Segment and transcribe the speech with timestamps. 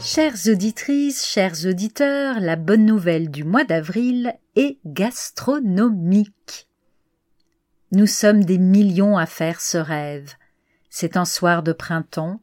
[0.00, 6.66] Chères auditrices, chers auditeurs, la bonne nouvelle du mois d'avril est gastronomique.
[7.92, 10.34] Nous sommes des millions à faire ce rêve.
[10.90, 12.40] C'est un soir de printemps,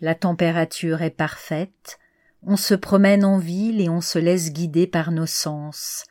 [0.00, 1.98] la température est parfaite,
[2.46, 6.04] on se promène en ville et on se laisse guider par nos sens.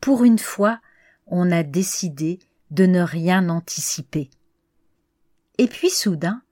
[0.00, 0.80] Pour une fois,
[1.28, 2.40] on a décidé
[2.70, 4.28] de ne rien anticiper.
[5.56, 6.42] Et puis soudain,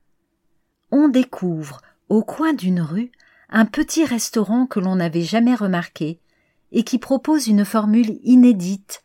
[0.93, 3.11] on découvre au coin d'une rue
[3.51, 6.21] un petit restaurant que l'on n'avait jamais remarqué
[6.73, 9.03] et qui propose une formule inédite,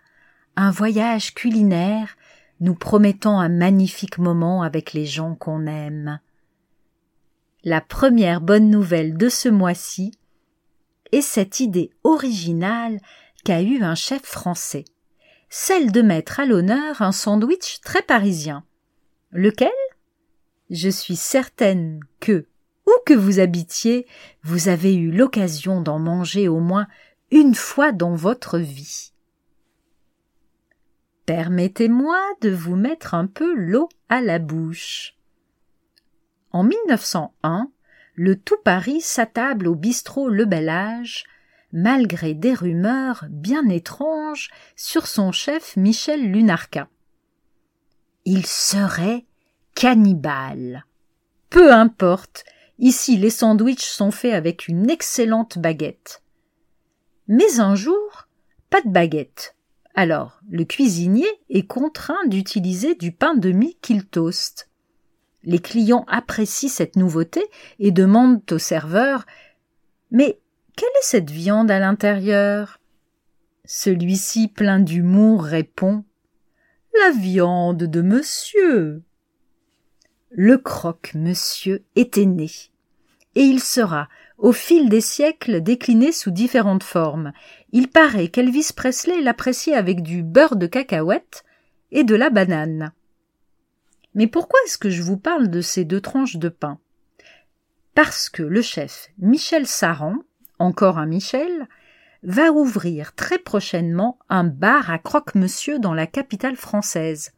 [0.55, 2.15] un voyage culinaire
[2.59, 6.19] nous promettant un magnifique moment avec les gens qu'on aime.
[7.63, 10.13] La première bonne nouvelle de ce mois-ci
[11.11, 12.99] est cette idée originale
[13.43, 14.85] qu'a eue un chef français,
[15.49, 18.63] celle de mettre à l'honneur un sandwich très parisien.
[19.31, 19.69] Lequel?
[20.71, 22.47] Je suis certaine que,
[22.87, 24.07] où que vous habitiez,
[24.41, 26.87] vous avez eu l'occasion d'en manger au moins
[27.29, 29.11] une fois dans votre vie.
[31.27, 35.15] Permettez-moi de vous mettre un peu l'eau à la bouche.
[36.51, 37.71] En 1901,
[38.15, 40.71] le tout Paris s'attable au bistrot Le Bel
[41.71, 46.89] malgré des rumeurs bien étranges sur son chef Michel Lunarquin.
[48.25, 49.25] Il serait
[49.73, 50.85] cannibale.
[51.49, 52.43] Peu importe,
[52.77, 56.21] ici les sandwichs sont faits avec une excellente baguette.
[57.27, 58.27] Mais un jour,
[58.69, 59.55] pas de baguette.
[59.95, 64.70] Alors, le cuisinier est contraint d'utiliser du pain de mie qu'il toast.
[65.43, 67.43] Les clients apprécient cette nouveauté
[67.79, 69.25] et demandent au serveur
[70.11, 70.39] Mais
[70.75, 72.79] quelle est cette viande à l'intérieur?
[73.65, 76.03] Celui-ci, plein d'humour, répond
[76.99, 79.03] La viande de monsieur.
[80.29, 82.49] Le croque-monsieur était né,
[83.35, 87.33] et il sera, au fil des siècles, décliné sous différentes formes.
[87.71, 91.43] Il paraît qu'Elvis Presley l'appréciait avec du beurre de cacahuète
[91.91, 92.93] et de la banane.
[94.13, 96.79] Mais pourquoi est-ce que je vous parle de ces deux tranches de pain?
[97.95, 100.15] Parce que le chef Michel Saran,
[100.59, 101.67] encore un Michel,
[102.23, 107.31] va ouvrir très prochainement un bar à croque-monsieur dans la capitale française.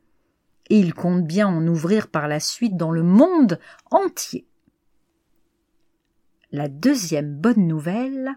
[0.70, 3.60] Et il compte bien en ouvrir par la suite dans le monde
[3.92, 4.46] entier.
[6.52, 8.34] La deuxième bonne nouvelle,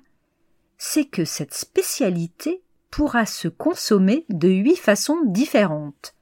[0.79, 6.15] c'est que cette spécialité pourra se consommer de huit façons différentes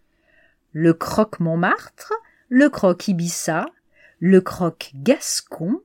[0.74, 2.12] le croque Montmartre,
[2.48, 3.66] le croque Ibiza,
[4.18, 5.80] le croque Gascon,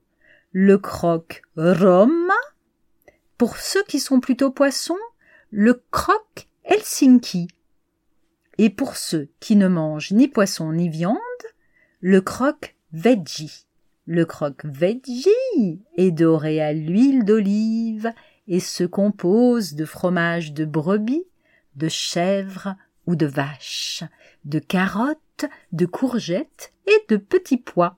[0.50, 2.32] le croque Rome.
[3.38, 4.98] Pour ceux qui sont plutôt poissons,
[5.52, 7.46] le croque Helsinki.
[8.58, 11.16] Et pour ceux qui ne mangent ni poisson ni viande,
[12.00, 13.66] le croque veggie.
[14.06, 18.12] Le croque veggie est doré à l'huile d'olive
[18.48, 21.26] et se compose de fromage de brebis,
[21.76, 22.74] de chèvre
[23.06, 24.02] ou de vache
[24.44, 27.96] de carottes, de courgettes et de petits pois.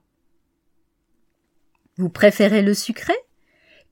[1.97, 3.13] Vous préférez le sucré?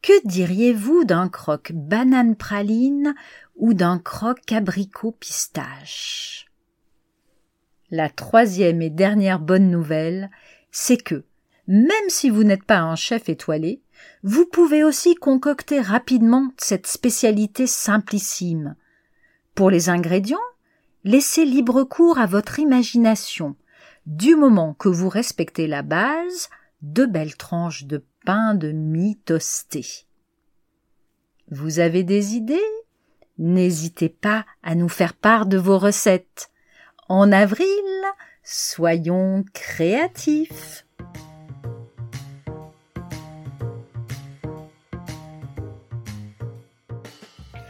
[0.02, 3.14] Que diriez-vous d'un croque banane praline
[3.56, 6.48] ou d'un croque abricot pistache?
[7.92, 10.32] La troisième et dernière bonne nouvelle
[10.72, 11.26] c'est que,
[11.68, 13.82] même si vous n'êtes pas un chef étoilé,
[14.24, 18.76] vous pouvez aussi concocter rapidement cette spécialité simplissime.
[19.54, 20.40] Pour les ingrédients,
[21.04, 23.56] laissez libre cours à votre imagination.
[24.06, 26.50] Du moment que vous respectez la base,
[26.82, 29.86] de belles tranches de pain de mie toasté.
[31.50, 32.60] Vous avez des idées?
[33.38, 36.50] N'hésitez pas à nous faire part de vos recettes.
[37.10, 37.68] En avril,
[38.44, 40.86] soyons créatifs.